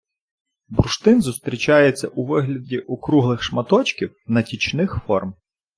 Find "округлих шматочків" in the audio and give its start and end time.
2.79-4.13